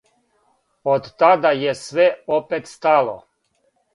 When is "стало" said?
2.73-3.17